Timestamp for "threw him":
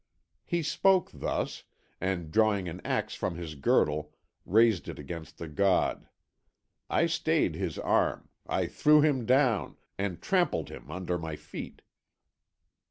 8.65-9.27